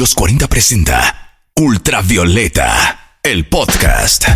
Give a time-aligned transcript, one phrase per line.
[0.00, 4.26] los 40 presenta Ultravioleta, el podcast.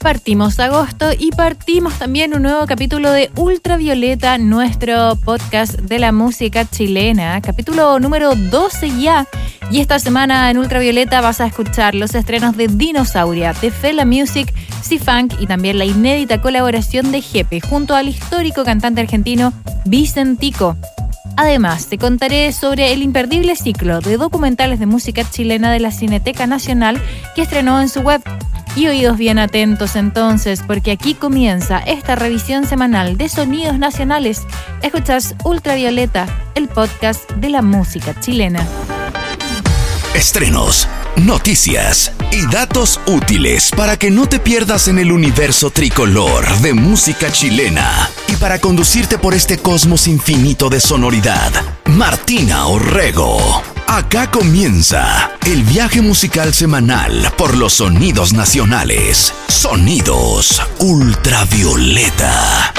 [0.00, 6.64] Partimos agosto y partimos también un nuevo capítulo de Ultravioleta, nuestro podcast de la música
[6.64, 9.26] chilena, capítulo número 12 ya.
[9.70, 14.54] Y esta semana en Ultravioleta vas a escuchar los estrenos de Dinosauria, de Fela Music,
[14.80, 19.52] C-Funk y también la inédita colaboración de Jepe junto al histórico cantante argentino
[19.84, 20.78] Vicentico.
[21.36, 26.46] Además, te contaré sobre el imperdible ciclo de documentales de música chilena de la Cineteca
[26.46, 27.00] Nacional
[27.34, 28.22] que estrenó en su web.
[28.74, 34.42] Y oídos bien atentos entonces, porque aquí comienza esta revisión semanal de sonidos nacionales.
[34.80, 38.66] Escuchas Ultravioleta, el podcast de la música chilena.
[40.14, 46.72] Estrenos, noticias y datos útiles para que no te pierdas en el universo tricolor de
[46.72, 48.10] música chilena
[48.42, 51.52] para conducirte por este cosmos infinito de sonoridad.
[51.84, 53.62] Martina Orrego.
[53.86, 59.32] Acá comienza el viaje musical semanal por los sonidos nacionales.
[59.46, 62.74] Sonidos ultravioleta.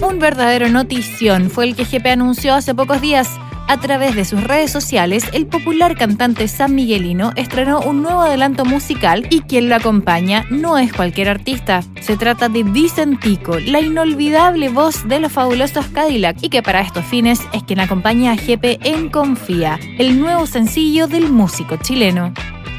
[0.00, 3.28] Un verdadero notición fue el que GP anunció hace pocos días
[3.68, 8.64] a través de sus redes sociales, el popular cantante San Miguelino estrenó un nuevo adelanto
[8.64, 11.82] musical y quien lo acompaña no es cualquier artista.
[12.00, 17.04] Se trata de Vicentico, la inolvidable voz de los fabulosos Cadillac y que para estos
[17.04, 22.32] fines es quien acompaña a Jepe en Confía, el nuevo sencillo del músico chileno.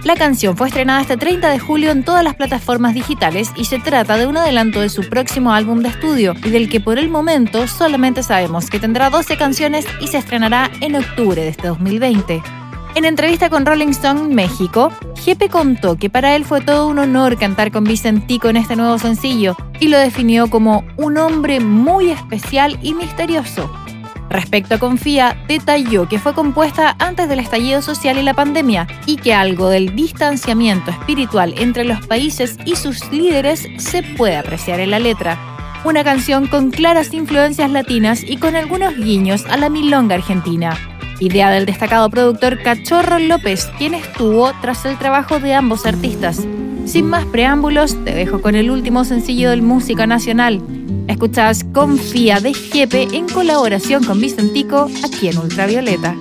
[0.06, 3.80] La canción fue estrenada este 30 de julio en todas las plataformas digitales y se
[3.80, 7.10] trata de un adelanto de su próximo álbum de estudio y del que por el
[7.10, 12.42] momento solamente sabemos que tendrá 12 canciones y se estrenará en octubre de este 2020.
[12.96, 17.38] En entrevista con Rolling Stone México, Jepe contó que para él fue todo un honor
[17.38, 22.80] cantar con Vicentico en este nuevo sencillo y lo definió como un hombre muy especial
[22.82, 23.70] y misterioso,
[24.30, 29.18] Respecto a Confía, detalló que fue compuesta antes del estallido social y la pandemia y
[29.18, 34.92] que algo del distanciamiento espiritual entre los países y sus líderes se puede apreciar en
[34.92, 35.38] la letra.
[35.84, 40.78] Una canción con claras influencias latinas y con algunos guiños a la milonga argentina.
[41.20, 46.46] Idea del destacado productor Cachorro López, quien estuvo tras el trabajo de ambos artistas.
[46.90, 50.60] Sin más preámbulos, te dejo con el último sencillo del Música Nacional,
[51.08, 56.16] Escuchas Confía de Jepe en colaboración con Vicentico aquí en Ultravioleta.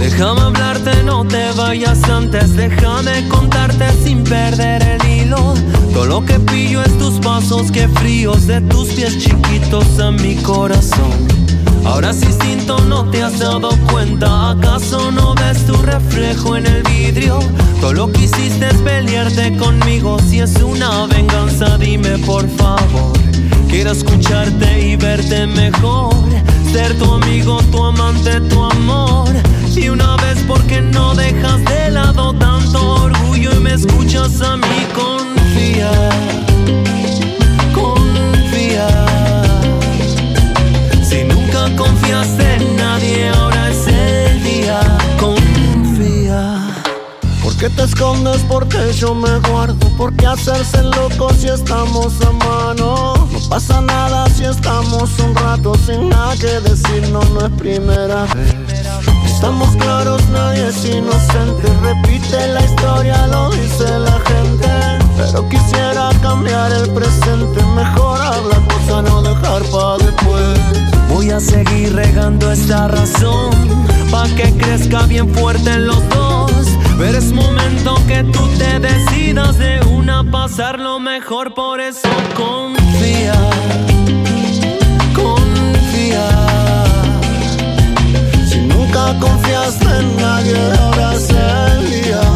[0.00, 5.54] Déjame hablarte, no te vayas antes, déjame contarte sin perder el hilo.
[5.92, 10.34] Todo lo que pillo es tus pasos, que fríos de tus pies chiquitos a mi
[10.42, 11.47] corazón.
[11.88, 16.82] Ahora sí instinto no te has dado cuenta, ¿acaso no ves tu reflejo en el
[16.82, 17.38] vidrio?
[17.80, 23.16] Todo lo que hiciste es pelearte conmigo, si es una venganza dime por favor.
[23.68, 26.14] Quiero escucharte y verte mejor,
[26.72, 28.67] ser tu amigo, tu amante, tu amor.
[48.98, 49.88] Yo me guardo.
[49.96, 53.14] ¿Por qué hacerse loco si estamos a mano?
[53.30, 58.24] No pasa nada si estamos un rato sin nada que decir, no, no es primera
[58.34, 58.54] vez.
[59.24, 61.68] Estamos claros, nadie es inocente.
[61.80, 64.68] Repite la historia, lo dice la gente.
[65.16, 67.62] Pero quisiera cambiar el presente.
[67.76, 70.58] Mejor habla cosa, no dejar para después.
[71.08, 73.50] Voy a seguir regando esta razón,
[74.10, 76.47] pa' que crezca bien fuerte los dos.
[76.98, 83.34] Pero es momento que tú te decidas de una pasarlo mejor, por eso confía,
[85.14, 86.28] confía.
[88.48, 92.27] Si nunca confiaste en nadie, ahora es el.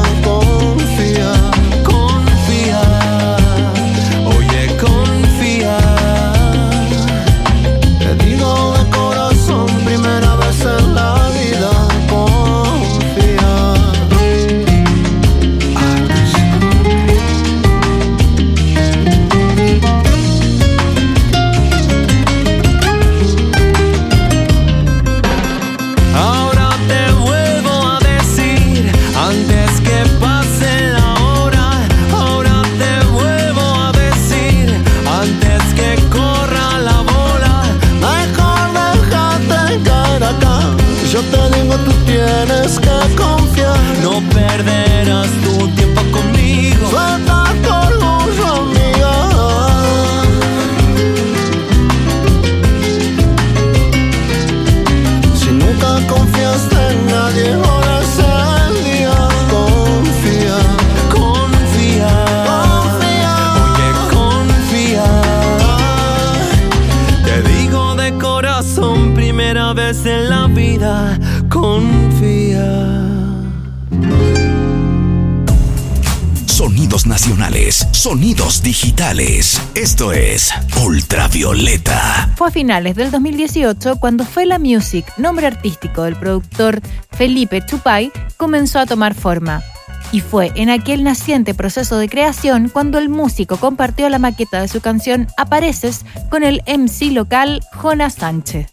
[70.72, 71.18] Vida
[71.50, 72.64] confía.
[76.46, 79.60] Sonidos nacionales, sonidos digitales.
[79.74, 80.50] Esto es
[80.82, 82.30] Ultravioleta.
[82.36, 86.80] Fue a finales del 2018 cuando Fela Music, nombre artístico del productor
[87.10, 89.62] Felipe Chupay, comenzó a tomar forma.
[90.10, 94.68] Y fue en aquel naciente proceso de creación cuando el músico compartió la maqueta de
[94.68, 98.72] su canción Apareces con el MC local Jonas Sánchez.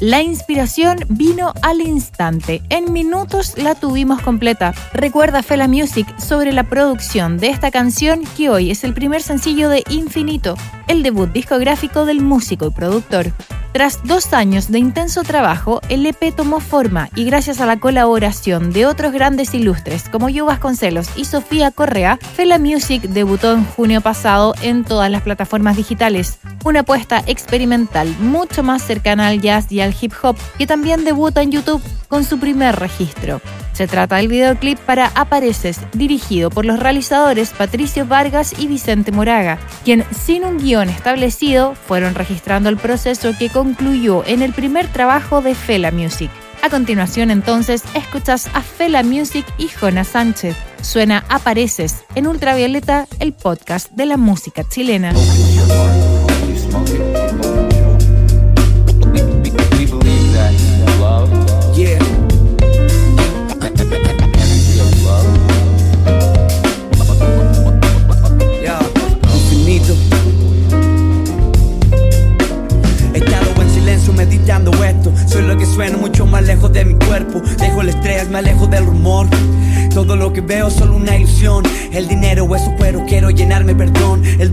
[0.00, 2.60] La inspiración vino al instante.
[2.68, 4.74] En minutos la tuvimos completa.
[4.92, 9.70] Recuerda Fela Music sobre la producción de esta canción que hoy es el primer sencillo
[9.70, 10.54] de Infinito,
[10.86, 13.32] el debut discográfico del músico y productor.
[13.76, 18.72] Tras dos años de intenso trabajo, el EP tomó forma y gracias a la colaboración
[18.72, 24.00] de otros grandes ilustres como Yu Vasconcelos y Sofía Correa, Fela Music debutó en junio
[24.00, 26.38] pasado en todas las plataformas digitales.
[26.64, 31.42] Una apuesta experimental mucho más cercana al jazz y al hip hop que también debuta
[31.42, 33.42] en YouTube con su primer registro.
[33.76, 39.58] Se trata del videoclip para Apareces, dirigido por los realizadores Patricio Vargas y Vicente Moraga,
[39.84, 45.42] quien sin un guion establecido fueron registrando el proceso que concluyó en el primer trabajo
[45.42, 46.30] de Fela Music.
[46.62, 50.56] A continuación entonces escuchas a Fela Music y Jonas Sánchez.
[50.80, 55.12] Suena Apareces en Ultravioleta, el podcast de la música chilena.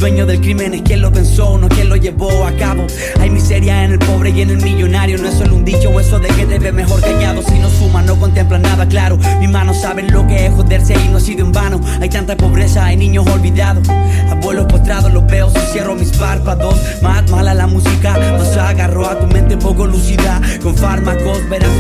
[0.04, 2.86] Dueño del crimen es quien lo pensó, no quien lo llevó a cabo.
[3.22, 5.18] Hay miseria en el pobre y en el millonario.
[5.18, 7.42] No es solo un dicho eso de que debe mejor callado.
[7.42, 9.18] Si no suma, no contempla nada claro.
[9.40, 11.80] Mis manos saben lo que es joderse y no ha sido en vano.
[12.02, 13.88] Hay tanta pobreza, hay niños olvidados.
[14.30, 16.76] Abuelos postrados, los veo si cierro mis párpados.
[17.02, 20.42] Más mala la música, nos agarró a tu mente poco lucida.
[20.62, 21.72] Con fármacos verás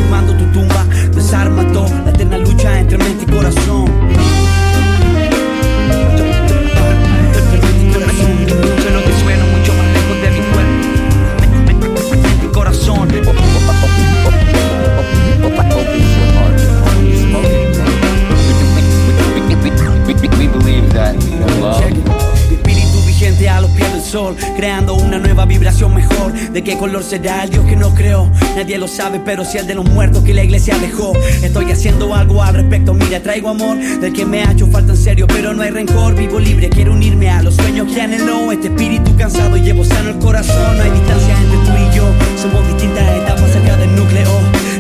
[26.54, 28.30] ¿De qué color será el Dios que no creó?
[28.56, 31.14] Nadie lo sabe, pero si el de los muertos que la iglesia dejó.
[31.42, 34.98] Estoy haciendo algo al respecto, mira, traigo amor del que me ha hecho falta en
[35.00, 36.14] serio, pero no hay rencor.
[36.14, 38.52] Vivo libre, quiero unirme a los sueños que anhelo.
[38.52, 40.78] Este espíritu cansado llevo sano el corazón.
[40.78, 42.06] No hay distancia entre tú y yo,
[42.40, 44.30] somos distintas etapas cerca del núcleo.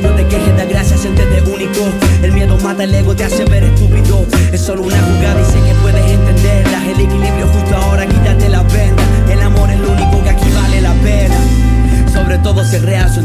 [0.03, 1.89] No te quejes, da gracias, siéntete único.
[2.21, 4.27] El miedo mata el ego, te hace ver estúpido.
[4.51, 5.62] Es solo una jugada y sé
[12.73, 13.19] Sobre todo se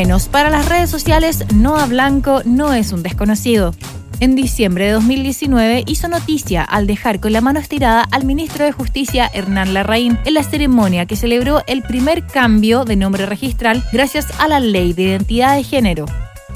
[0.00, 3.74] menos para las redes sociales, Noah Blanco no es un desconocido.
[4.18, 8.72] En diciembre de 2019 hizo noticia al dejar con la mano estirada al ministro de
[8.72, 14.28] Justicia Hernán Larraín en la ceremonia que celebró el primer cambio de nombre registral gracias
[14.40, 16.06] a la ley de identidad de género.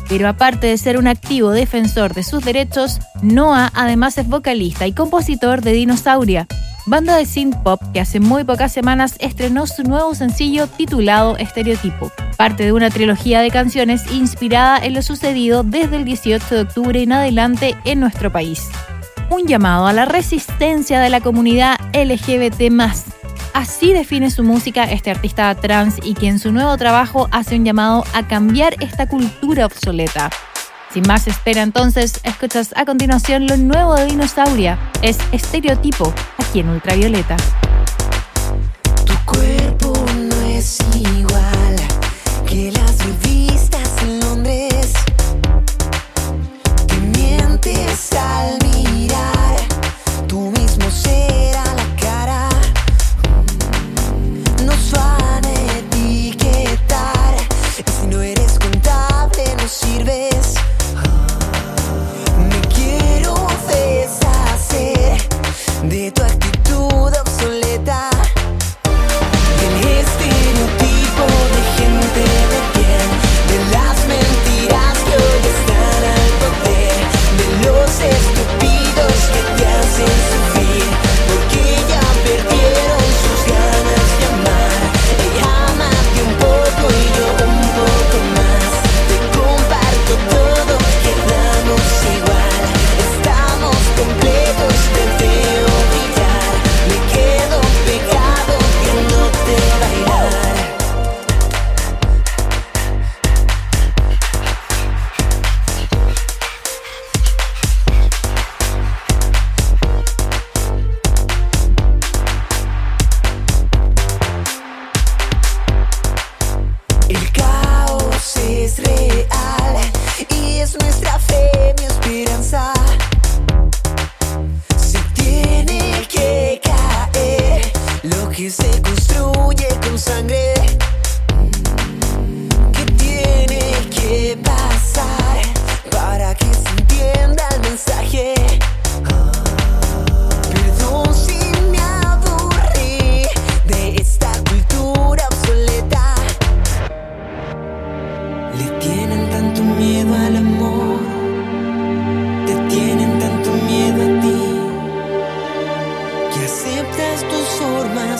[0.08, 4.92] Pero aparte de ser un activo defensor de sus derechos, Noah además es vocalista y
[4.92, 6.46] compositor de Dinosauria,
[6.86, 12.12] banda de synth pop que hace muy pocas semanas estrenó su nuevo sencillo titulado Estereotipo,
[12.36, 17.02] parte de una trilogía de canciones inspirada en lo sucedido desde el 18 de octubre
[17.02, 18.68] en adelante en nuestro país.
[19.30, 22.70] Un llamado a la resistencia de la comunidad LGBT
[23.54, 27.64] Así define su música este artista trans y que en su nuevo trabajo hace un
[27.64, 30.28] llamado a cambiar esta cultura obsoleta.
[30.94, 34.78] Sin más espera entonces, escuchas a continuación lo nuevo de Dinosauria.
[35.02, 37.36] Es Estereotipo, aquí en Ultravioleta.
[39.04, 41.76] Tu cuerpo no es igual
[42.46, 42.96] que las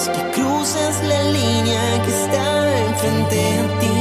[0.08, 3.93] que cruzas la línea que está enfrente a ti.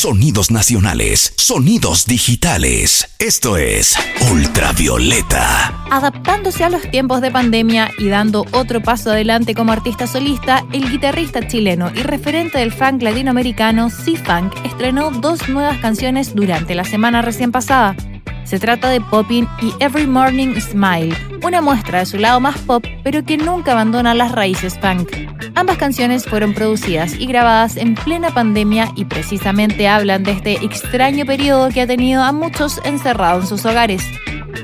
[0.00, 3.16] Sonidos nacionales, sonidos digitales.
[3.18, 3.96] Esto es
[4.30, 5.74] Ultravioleta.
[5.90, 10.88] Adaptándose a los tiempos de pandemia y dando otro paso adelante como artista solista, el
[10.88, 17.20] guitarrista chileno y referente del funk latinoamericano C-Funk estrenó dos nuevas canciones durante la semana
[17.20, 17.96] recién pasada.
[18.48, 21.14] Se trata de Poppin y Every Morning Smile,
[21.44, 25.10] una muestra de su lado más pop, pero que nunca abandona las raíces punk.
[25.54, 31.26] Ambas canciones fueron producidas y grabadas en plena pandemia y precisamente hablan de este extraño
[31.26, 34.02] periodo que ha tenido a muchos encerrados en sus hogares.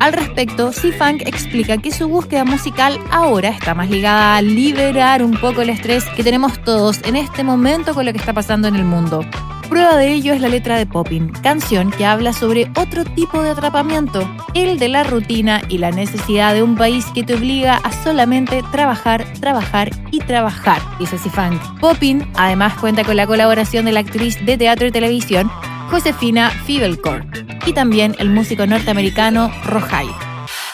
[0.01, 5.37] Al respecto, C-Funk explica que su búsqueda musical ahora está más ligada a liberar un
[5.37, 8.77] poco el estrés que tenemos todos en este momento con lo que está pasando en
[8.77, 9.27] el mundo.
[9.69, 13.51] Prueba de ello es la letra de Poppin, canción que habla sobre otro tipo de
[13.51, 17.93] atrapamiento, el de la rutina y la necesidad de un país que te obliga a
[18.05, 21.61] solamente trabajar, trabajar y trabajar, dice C-Funk.
[21.81, 25.51] Poppin además cuenta con la colaboración de la actriz de teatro y televisión
[25.91, 27.27] Josefina Fibelcourt
[27.67, 30.24] y también el músico norteamericano Rojai.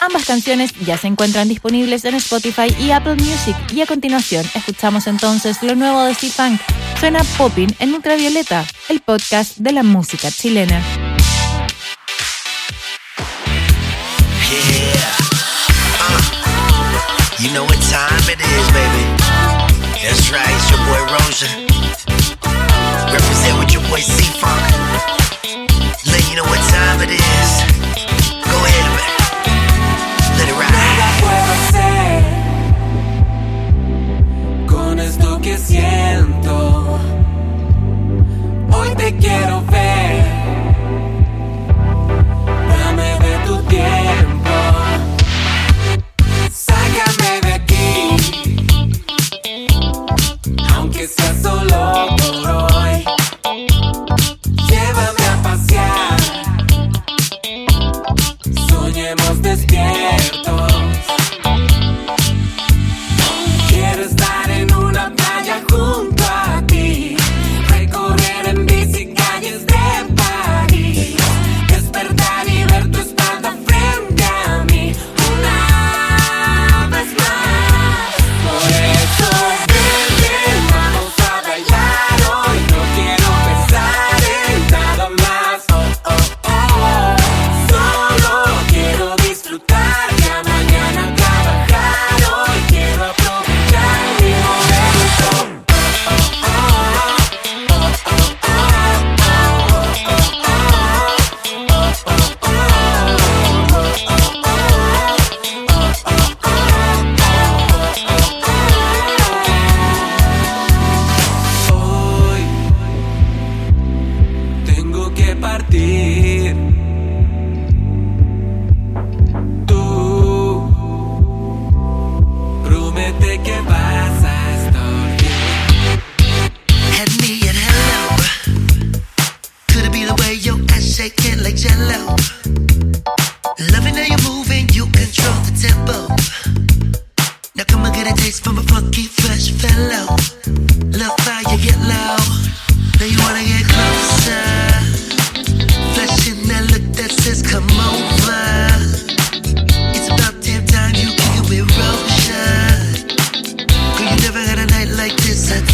[0.01, 5.07] Ambas canciones ya se encuentran disponibles en Spotify y Apple Music y a continuación escuchamos
[5.07, 6.61] entonces lo nuevo de Steve Funk.
[6.99, 10.83] Suena Popping en Ultravioleta, el podcast de la música chilena.
[23.13, 25.20] Represent with your boy C-Funk.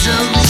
[0.06, 0.45] to me.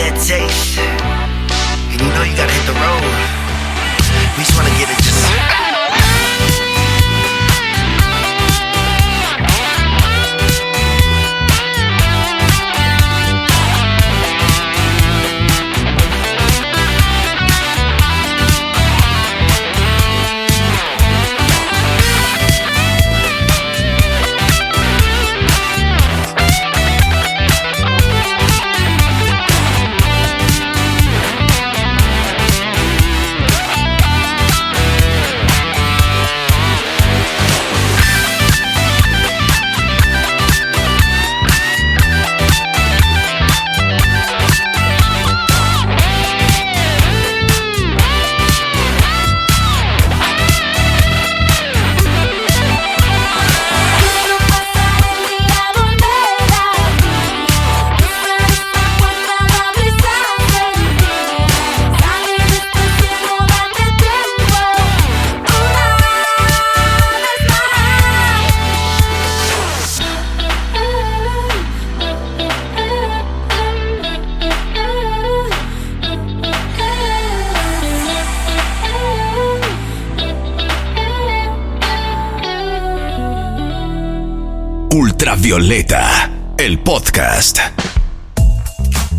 [0.00, 3.04] That taste, and you know you gotta hit the road.
[4.36, 4.99] We just wanna get it
[86.56, 87.58] El podcast.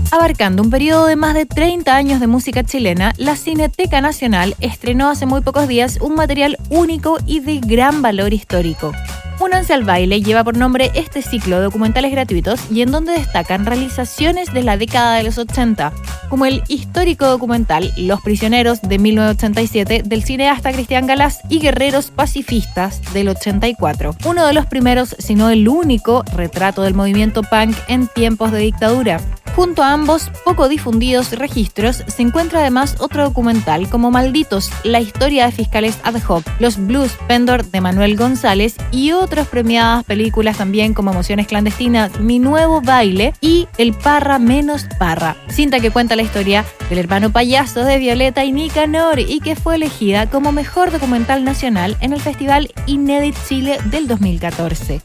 [0.09, 5.11] Abarcando un periodo de más de 30 años de música chilena, la Cineteca Nacional estrenó
[5.11, 8.91] hace muy pocos días un material único y de gran valor histórico.
[9.39, 13.67] Únanse al baile lleva por nombre este ciclo de documentales gratuitos y en donde destacan
[13.67, 15.93] realizaciones de la década de los 80,
[16.31, 23.01] como el histórico documental Los Prisioneros de 1987 del cineasta Cristian Galás y Guerreros Pacifistas
[23.13, 28.07] del 84, uno de los primeros, si no el único, retrato del movimiento punk en
[28.07, 29.19] tiempos de dictadura.
[29.55, 35.45] Junto a ambos poco difundidos registros se encuentra además otro documental como Malditos, la historia
[35.45, 40.93] de fiscales ad hoc, Los Blues Pendor de Manuel González y otras premiadas películas también
[40.93, 46.65] como Emociones Clandestinas, Mi Nuevo Baile y El Parra Menos Parra, cinta que cuenta historia
[46.89, 51.97] del hermano payaso de Violeta y Nicanor y que fue elegida como mejor documental nacional
[52.01, 55.01] en el Festival Inédit Chile del 2014.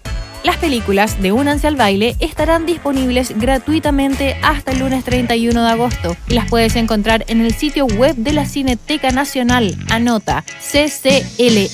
[0.46, 6.16] Las películas de Únanse al Baile estarán disponibles gratuitamente hasta el lunes 31 de agosto
[6.29, 9.76] y las puedes encontrar en el sitio web de la Cineteca Nacional.
[9.90, 11.66] Anota cclm.cl.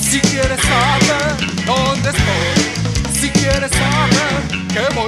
[0.00, 5.07] Si quieres saber dónde estoy, si quieres saber qué voy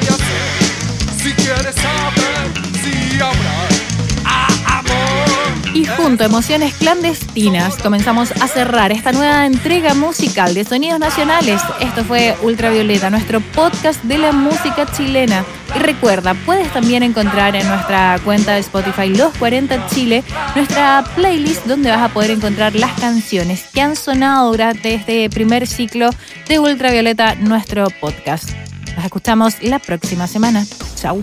[6.00, 11.60] Emociones Clandestinas comenzamos a cerrar esta nueva entrega musical de Sonidos Nacionales.
[11.80, 15.44] Esto fue Ultravioleta, nuestro podcast de la música chilena.
[15.76, 20.24] Y recuerda, puedes también encontrar en nuestra cuenta de Spotify Los 40 Chile
[20.56, 25.66] nuestra playlist donde vas a poder encontrar las canciones que han sonado durante este primer
[25.66, 26.10] ciclo
[26.48, 28.50] de Ultravioleta, nuestro podcast.
[28.96, 30.64] Nos escuchamos la próxima semana.
[30.96, 31.22] Chau.